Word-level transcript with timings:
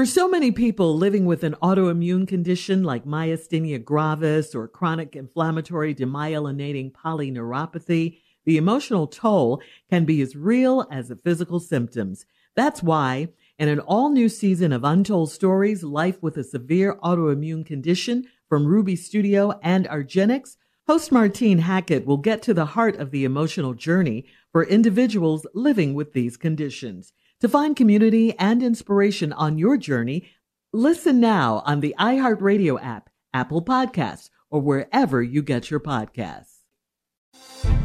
For 0.00 0.06
so 0.06 0.28
many 0.28 0.50
people 0.50 0.96
living 0.96 1.26
with 1.26 1.44
an 1.44 1.56
autoimmune 1.62 2.26
condition 2.26 2.82
like 2.82 3.04
myasthenia 3.04 3.84
gravis 3.84 4.54
or 4.54 4.66
chronic 4.66 5.14
inflammatory 5.14 5.94
demyelinating 5.94 6.90
polyneuropathy, 6.92 8.18
the 8.46 8.56
emotional 8.56 9.06
toll 9.06 9.60
can 9.90 10.06
be 10.06 10.22
as 10.22 10.34
real 10.34 10.86
as 10.90 11.08
the 11.08 11.16
physical 11.16 11.60
symptoms. 11.60 12.24
That's 12.56 12.82
why, 12.82 13.28
in 13.58 13.68
an 13.68 13.80
all 13.80 14.08
new 14.08 14.30
season 14.30 14.72
of 14.72 14.84
Untold 14.84 15.32
Stories 15.32 15.82
Life 15.82 16.16
with 16.22 16.38
a 16.38 16.44
Severe 16.44 16.96
Autoimmune 17.04 17.66
Condition 17.66 18.24
from 18.48 18.66
Ruby 18.66 18.96
Studio 18.96 19.60
and 19.62 19.86
argenx, 19.86 20.56
host 20.86 21.12
Martine 21.12 21.58
Hackett 21.58 22.06
will 22.06 22.16
get 22.16 22.40
to 22.44 22.54
the 22.54 22.64
heart 22.64 22.96
of 22.96 23.10
the 23.10 23.24
emotional 23.24 23.74
journey 23.74 24.24
for 24.50 24.64
individuals 24.64 25.46
living 25.52 25.92
with 25.92 26.14
these 26.14 26.38
conditions. 26.38 27.12
To 27.40 27.48
find 27.48 27.74
community 27.74 28.38
and 28.38 28.62
inspiration 28.62 29.32
on 29.32 29.56
your 29.56 29.78
journey, 29.78 30.28
listen 30.74 31.20
now 31.20 31.62
on 31.64 31.80
the 31.80 31.94
iHeartRadio 31.98 32.82
app, 32.84 33.08
Apple 33.32 33.64
Podcasts, 33.64 34.28
or 34.50 34.60
wherever 34.60 35.22
you 35.22 35.42
get 35.42 35.70
your 35.70 35.80
podcasts. 35.80 36.59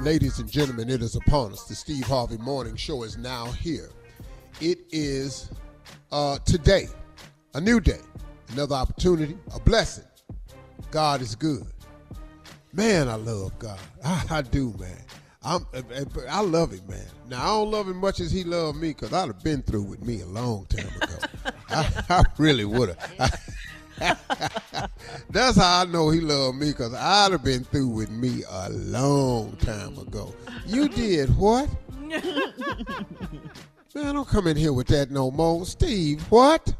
Ladies 0.00 0.38
and 0.38 0.48
gentlemen, 0.48 0.88
it 0.88 1.02
is 1.02 1.16
upon 1.16 1.52
us. 1.52 1.64
The 1.64 1.74
Steve 1.74 2.04
Harvey 2.04 2.38
Morning 2.38 2.76
Show 2.76 3.02
is 3.02 3.18
now 3.18 3.46
here. 3.46 3.90
It 4.60 4.78
is 4.92 5.50
uh, 6.12 6.38
today, 6.44 6.86
a 7.54 7.60
new 7.60 7.80
day, 7.80 7.98
another 8.52 8.76
opportunity, 8.76 9.36
a 9.52 9.58
blessing. 9.58 10.04
God 10.92 11.20
is 11.20 11.34
good. 11.34 11.66
Man, 12.72 13.08
I 13.08 13.16
love 13.16 13.58
God. 13.58 13.80
I, 14.04 14.24
I 14.30 14.42
do, 14.42 14.72
man. 14.78 15.02
I'm, 15.42 15.66
I 16.30 16.42
love 16.42 16.70
him, 16.72 16.86
man. 16.88 17.06
Now 17.28 17.42
I 17.42 17.46
don't 17.46 17.70
love 17.72 17.88
him 17.88 17.96
much 17.96 18.20
as 18.20 18.30
he 18.30 18.44
loved 18.44 18.78
me, 18.78 18.94
cause 18.94 19.12
I'd 19.12 19.26
have 19.26 19.42
been 19.42 19.62
through 19.62 19.82
with 19.82 20.04
me 20.04 20.20
a 20.20 20.26
long 20.26 20.66
time 20.66 20.94
ago. 21.02 21.16
I, 21.70 22.04
I 22.08 22.24
really 22.38 22.64
would 22.64 22.90
have. 22.90 23.44
That's 25.30 25.56
how 25.56 25.80
I 25.82 25.84
know 25.86 26.10
he 26.10 26.20
loved 26.20 26.58
me, 26.58 26.70
because 26.70 26.94
I'd 26.94 27.32
have 27.32 27.44
been 27.44 27.64
through 27.64 27.88
with 27.88 28.10
me 28.10 28.42
a 28.50 28.70
long 28.70 29.56
time 29.56 29.98
ago. 29.98 30.34
You 30.66 30.88
did 30.90 31.36
what? 31.36 31.68
Man, 33.94 34.14
don't 34.14 34.28
come 34.28 34.46
in 34.46 34.56
here 34.56 34.72
with 34.72 34.86
that 34.88 35.10
no 35.10 35.30
more. 35.30 35.64
Steve, 35.66 36.20
what? 36.30 36.72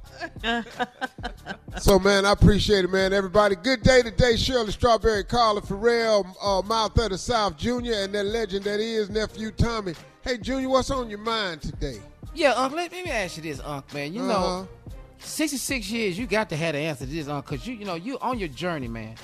so, 1.79 1.99
man, 1.99 2.25
I 2.27 2.33
appreciate 2.33 2.85
it, 2.85 2.91
man. 2.93 3.13
Everybody, 3.13 3.57
good 3.57 3.83
day 3.83 4.03
today. 4.03 4.37
Shirley 4.37 4.71
Strawberry, 4.73 5.25
Carla 5.25 5.63
Ferrell, 5.63 6.27
uh, 6.43 6.63
Mouth 6.65 6.97
of 6.99 7.11
the 7.11 7.19
South 7.19 7.57
Jr., 7.57 7.93
and 7.95 8.15
that 8.15 8.25
legend 8.27 8.65
that 8.67 8.79
is 8.79 9.11
nephew 9.11 9.51
Tommy. 9.51 9.95
Hey, 10.23 10.37
Junior, 10.39 10.69
what's 10.69 10.91
on 10.91 11.09
your 11.09 11.19
mind 11.19 11.63
today? 11.63 11.99
Yeah, 12.35 12.53
Uncle, 12.53 12.77
let, 12.77 12.93
let 12.93 13.05
me 13.05 13.11
ask 13.11 13.37
you 13.39 13.43
this, 13.43 13.61
Uncle, 13.65 13.97
man. 13.99 14.13
You 14.13 14.23
Uh-huh. 14.23 14.63
know, 14.63 14.69
66 15.19 15.91
years, 15.91 16.19
you 16.19 16.27
got 16.27 16.49
to 16.51 16.57
have 16.57 16.75
the 16.75 16.81
answer 16.81 17.05
to 17.05 17.11
this, 17.11 17.29
uh, 17.29 17.37
Uncle, 17.37 17.57
because 17.57 17.67
you, 17.67 17.75
you 17.75 17.85
know, 17.85 17.95
you 17.95 18.19
on 18.21 18.39
your 18.39 18.49
journey, 18.49 18.89
man. 18.89 19.15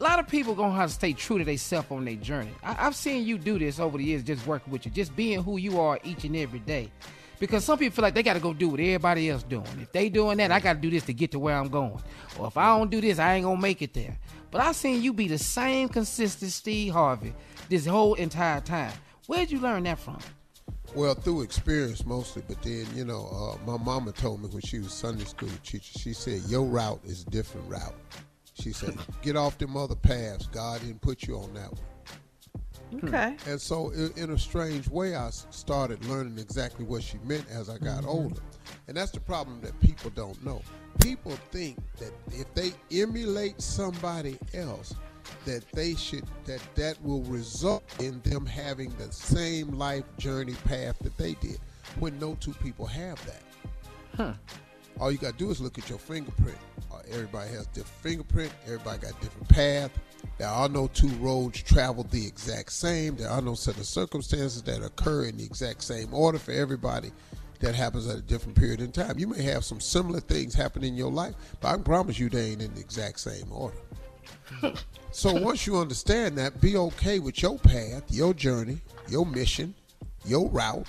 A 0.00 0.02
lot 0.02 0.18
of 0.18 0.26
people 0.26 0.54
gonna 0.54 0.74
have 0.74 0.88
to 0.88 0.94
stay 0.94 1.12
true 1.12 1.38
to 1.38 1.44
themselves 1.44 1.86
on 1.90 2.04
their 2.04 2.16
journey. 2.16 2.50
I, 2.62 2.86
I've 2.86 2.96
seen 2.96 3.24
you 3.24 3.38
do 3.38 3.58
this 3.58 3.78
over 3.78 3.98
the 3.98 4.04
years, 4.04 4.22
just 4.22 4.46
working 4.46 4.72
with 4.72 4.84
you, 4.84 4.90
just 4.90 5.14
being 5.14 5.42
who 5.42 5.58
you 5.58 5.80
are 5.80 6.00
each 6.02 6.24
and 6.24 6.36
every 6.36 6.58
day. 6.58 6.90
Because 7.38 7.64
some 7.64 7.78
people 7.78 7.94
feel 7.94 8.02
like 8.02 8.14
they 8.14 8.22
got 8.22 8.34
to 8.34 8.40
go 8.40 8.52
do 8.54 8.68
what 8.68 8.80
everybody 8.80 9.28
else 9.28 9.42
doing. 9.42 9.66
If 9.80 9.90
they 9.92 10.08
doing 10.08 10.38
that, 10.38 10.52
I 10.52 10.60
got 10.60 10.74
to 10.74 10.78
do 10.78 10.90
this 10.90 11.04
to 11.06 11.12
get 11.12 11.32
to 11.32 11.40
where 11.40 11.56
I'm 11.56 11.68
going. 11.68 12.00
Or 12.38 12.46
if 12.46 12.56
I 12.56 12.76
don't 12.76 12.90
do 12.90 13.00
this, 13.00 13.18
I 13.18 13.34
ain't 13.34 13.44
gonna 13.44 13.60
make 13.60 13.82
it 13.82 13.94
there. 13.94 14.16
But 14.50 14.60
I 14.60 14.72
seen 14.72 15.02
you 15.02 15.12
be 15.12 15.28
the 15.28 15.38
same 15.38 15.88
consistent 15.88 16.52
Steve 16.52 16.92
Harvey 16.92 17.32
this 17.68 17.86
whole 17.86 18.14
entire 18.14 18.60
time. 18.60 18.92
Where'd 19.26 19.50
you 19.50 19.60
learn 19.60 19.84
that 19.84 19.98
from? 19.98 20.18
Well, 20.94 21.14
through 21.14 21.40
experience 21.42 22.04
mostly, 22.04 22.42
but 22.46 22.60
then, 22.62 22.86
you 22.94 23.04
know, 23.06 23.26
uh, 23.32 23.64
my 23.70 23.82
mama 23.82 24.12
told 24.12 24.42
me 24.42 24.48
when 24.48 24.60
she 24.60 24.78
was 24.78 24.92
Sunday 24.92 25.24
school 25.24 25.48
teacher, 25.64 25.98
she 25.98 26.12
said, 26.12 26.42
Your 26.48 26.64
route 26.66 27.00
is 27.04 27.22
a 27.22 27.30
different 27.30 27.68
route. 27.70 27.94
She 28.54 28.72
said, 28.72 28.96
Get 29.22 29.34
off 29.36 29.56
them 29.56 29.76
other 29.76 29.94
paths. 29.94 30.46
God 30.48 30.80
didn't 30.82 31.00
put 31.00 31.22
you 31.22 31.36
on 31.38 31.54
that 31.54 31.70
one. 31.72 33.04
Okay. 33.04 33.36
And 33.46 33.58
so, 33.58 33.90
i- 33.92 34.20
in 34.20 34.32
a 34.32 34.38
strange 34.38 34.86
way, 34.88 35.16
I 35.16 35.30
started 35.30 36.04
learning 36.04 36.38
exactly 36.38 36.84
what 36.84 37.02
she 37.02 37.16
meant 37.24 37.46
as 37.50 37.70
I 37.70 37.78
got 37.78 38.04
older. 38.04 38.40
And 38.86 38.94
that's 38.96 39.12
the 39.12 39.20
problem 39.20 39.62
that 39.62 39.78
people 39.80 40.10
don't 40.14 40.44
know. 40.44 40.60
People 41.00 41.32
think 41.50 41.78
that 42.00 42.12
if 42.32 42.52
they 42.52 42.72
emulate 42.90 43.62
somebody 43.62 44.38
else, 44.52 44.94
that 45.44 45.64
they 45.72 45.94
should 45.94 46.24
that 46.44 46.62
that 46.74 47.02
will 47.02 47.22
result 47.22 47.82
in 48.00 48.20
them 48.22 48.46
having 48.46 48.90
the 48.96 49.10
same 49.12 49.72
life 49.72 50.04
journey 50.18 50.54
path 50.64 50.98
that 51.00 51.16
they 51.16 51.34
did. 51.34 51.58
When 51.98 52.18
no 52.18 52.36
two 52.40 52.54
people 52.54 52.86
have 52.86 53.24
that. 53.26 53.42
Huh. 54.16 54.32
All 55.00 55.10
you 55.10 55.18
gotta 55.18 55.36
do 55.36 55.50
is 55.50 55.60
look 55.60 55.78
at 55.78 55.88
your 55.88 55.98
fingerprint. 55.98 56.58
Uh, 56.92 56.98
everybody 57.10 57.50
has 57.50 57.66
different 57.68 57.88
fingerprint. 58.02 58.52
Everybody 58.66 58.98
got 58.98 59.20
different 59.20 59.48
path. 59.48 59.90
There 60.38 60.48
are 60.48 60.68
no 60.68 60.86
two 60.88 61.08
roads 61.16 61.62
traveled 61.62 62.10
the 62.10 62.26
exact 62.26 62.72
same. 62.72 63.16
There 63.16 63.28
are 63.28 63.42
no 63.42 63.54
set 63.54 63.76
of 63.78 63.86
circumstances 63.86 64.62
that 64.62 64.82
occur 64.82 65.24
in 65.24 65.36
the 65.36 65.44
exact 65.44 65.82
same 65.82 66.12
order 66.12 66.38
for 66.38 66.52
everybody. 66.52 67.10
That 67.60 67.76
happens 67.76 68.08
at 68.08 68.18
a 68.18 68.22
different 68.22 68.56
period 68.56 68.80
in 68.80 68.90
time. 68.90 69.20
You 69.20 69.28
may 69.28 69.42
have 69.42 69.64
some 69.64 69.80
similar 69.80 70.18
things 70.18 70.52
happen 70.52 70.82
in 70.82 70.96
your 70.96 71.12
life, 71.12 71.34
but 71.60 71.68
I 71.68 71.74
can 71.74 71.84
promise 71.84 72.18
you 72.18 72.28
they 72.28 72.50
ain't 72.50 72.62
in 72.62 72.74
the 72.74 72.80
exact 72.80 73.20
same 73.20 73.52
order. 73.52 73.76
So 75.10 75.32
once 75.34 75.66
you 75.66 75.76
understand 75.76 76.36
that, 76.38 76.60
be 76.60 76.76
okay 76.76 77.18
with 77.18 77.42
your 77.42 77.58
path, 77.58 78.02
your 78.08 78.34
journey, 78.34 78.78
your 79.08 79.26
mission, 79.26 79.74
your 80.24 80.48
route, 80.48 80.86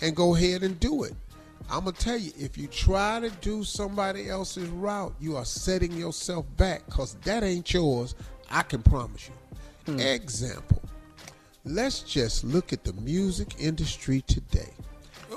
and 0.00 0.14
go 0.14 0.34
ahead 0.34 0.62
and 0.62 0.78
do 0.80 1.04
it. 1.04 1.14
I'm 1.70 1.84
gonna 1.84 1.92
tell 1.92 2.16
you, 2.16 2.32
if 2.38 2.56
you 2.56 2.66
try 2.66 3.20
to 3.20 3.30
do 3.42 3.62
somebody 3.62 4.30
else's 4.30 4.68
route, 4.70 5.14
you 5.20 5.36
are 5.36 5.44
setting 5.44 5.92
yourself 5.92 6.46
back 6.56 6.86
because 6.86 7.14
that 7.24 7.42
ain't 7.42 7.72
yours. 7.72 8.14
I 8.50 8.62
can 8.62 8.82
promise 8.82 9.28
you. 9.28 9.92
Hmm. 9.92 10.00
Example. 10.00 10.82
Let's 11.64 12.00
just 12.00 12.44
look 12.44 12.72
at 12.72 12.84
the 12.84 12.94
music 12.94 13.56
industry 13.58 14.22
today. 14.22 14.72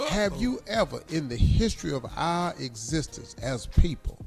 Have 0.10 0.38
you 0.38 0.62
ever, 0.68 1.02
in 1.10 1.28
the 1.28 1.36
history 1.36 1.94
of 1.94 2.06
our 2.16 2.54
existence 2.60 3.36
as 3.42 3.66
people, 3.66 4.26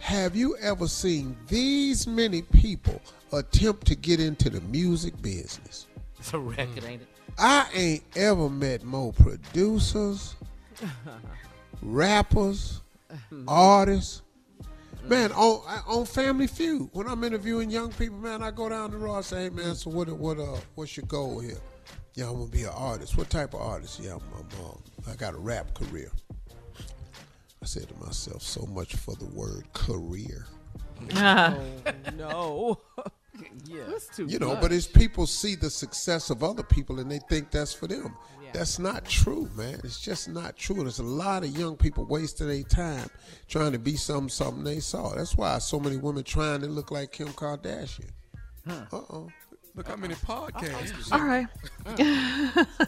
have 0.00 0.36
you 0.36 0.56
ever 0.58 0.86
seen 0.86 1.36
these 1.48 2.06
many 2.06 2.42
people 2.42 3.00
attempt 3.32 3.86
to 3.88 3.94
get 3.94 4.20
into 4.20 4.50
the 4.50 4.60
music 4.62 5.20
business? 5.20 5.86
It's 6.18 6.32
a 6.32 6.38
record, 6.38 6.84
ain't 6.84 7.02
it? 7.02 7.08
I 7.38 7.68
ain't 7.72 8.04
ever 8.16 8.48
met 8.50 8.84
more 8.84 9.12
producers, 9.12 10.34
rappers, 11.82 12.80
artists. 13.46 14.22
Man, 15.04 15.32
on 15.32 15.62
on 15.86 16.04
Family 16.04 16.46
Feud, 16.46 16.90
when 16.92 17.06
I'm 17.06 17.22
interviewing 17.24 17.70
young 17.70 17.92
people, 17.92 18.18
man, 18.18 18.42
I 18.42 18.50
go 18.50 18.68
down 18.68 18.90
the 18.90 18.98
road. 18.98 19.18
I 19.18 19.20
say, 19.22 19.44
"Hey, 19.44 19.50
man, 19.50 19.74
so 19.74 19.90
what? 19.90 20.08
What? 20.10 20.38
Uh, 20.38 20.58
what's 20.74 20.96
your 20.96 21.06
goal 21.06 21.38
here? 21.38 21.58
Yeah, 22.14 22.28
I'm 22.28 22.34
gonna 22.34 22.46
be 22.46 22.64
an 22.64 22.72
artist. 22.74 23.16
What 23.16 23.30
type 23.30 23.54
of 23.54 23.60
artist? 23.60 24.00
Yeah, 24.00 24.14
I'm, 24.14 24.22
I'm 24.36 24.66
uh, 24.66 25.12
I 25.12 25.14
got 25.14 25.34
a 25.34 25.38
rap 25.38 25.72
career. 25.74 26.10
I 27.68 27.70
said 27.70 27.88
to 27.90 27.94
myself, 28.02 28.40
so 28.40 28.64
much 28.72 28.96
for 28.96 29.14
the 29.16 29.26
word 29.26 29.70
career. 29.74 30.46
no. 32.16 32.78
Yeah. 33.66 33.84
That's 33.88 34.08
too 34.08 34.26
You 34.26 34.40
know, 34.40 34.48
much. 34.54 34.62
but 34.62 34.72
it's 34.72 34.86
people 34.88 35.24
see 35.26 35.54
the 35.54 35.70
success 35.70 36.28
of 36.30 36.42
other 36.42 36.64
people 36.64 36.98
and 36.98 37.08
they 37.08 37.20
think 37.28 37.52
that's 37.52 37.72
for 37.72 37.86
them. 37.86 38.16
That's 38.52 38.78
not 38.80 39.04
true, 39.04 39.48
man. 39.54 39.80
It's 39.84 40.00
just 40.00 40.28
not 40.28 40.56
true. 40.56 40.76
And 40.76 40.86
There's 40.86 40.98
a 40.98 41.04
lot 41.04 41.44
of 41.44 41.56
young 41.56 41.76
people 41.76 42.04
wasting 42.04 42.48
their 42.48 42.62
time 42.64 43.08
trying 43.46 43.72
to 43.72 43.78
be 43.78 43.94
something, 43.96 44.28
something 44.30 44.64
they 44.64 44.80
saw. 44.80 45.14
That's 45.14 45.36
why 45.36 45.58
so 45.58 45.78
many 45.78 45.98
women 45.98 46.24
trying 46.24 46.62
to 46.62 46.66
look 46.66 46.90
like 46.90 47.12
Kim 47.12 47.28
Kardashian. 47.28 48.10
Uh 48.66 48.86
oh. 48.92 49.28
Look 49.76 49.86
how 49.86 49.94
many 49.96 50.14
podcasts. 50.16 51.12
All 51.12 51.22
right. 51.22 51.46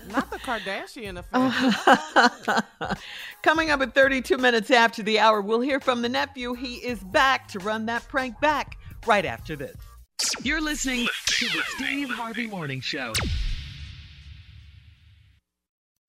Not 0.09 0.31
the 0.33 0.39
Kardashian 0.39 1.19
effect. 1.19 3.01
Coming 3.43 3.71
up 3.71 3.81
at 3.81 3.95
32 3.95 4.37
minutes 4.37 4.71
after 4.71 5.03
the 5.03 5.19
hour, 5.19 5.41
we'll 5.41 5.63
hear 5.63 5.81
from 5.81 6.03
the 6.03 6.11
nephew. 6.11 6.53
He 6.53 6.75
is 6.75 7.03
back 7.03 7.49
to 7.49 7.59
run 7.59 7.87
that 7.87 8.07
prank 8.07 8.39
back 8.41 8.77
right 9.07 9.25
after 9.25 9.57
this. 9.57 9.77
You're 10.43 10.61
listening 10.61 11.07
to 11.27 11.47
the 11.47 11.63
Steve 11.77 12.11
Harvey 12.11 12.47
Morning 12.47 12.83
Show. 12.83 13.15